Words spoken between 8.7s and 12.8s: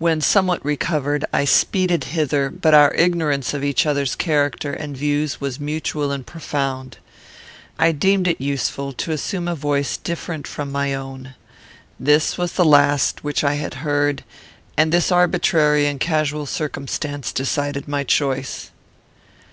to assume a voice different from my own. This was the